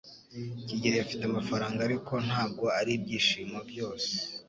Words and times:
Kigeri 0.67 0.97
afite 1.05 1.23
amafaranga. 1.25 1.79
Ariko, 1.87 2.13
ntabwo 2.27 2.65
aribyishimo 2.79 3.57
byose. 3.69 4.11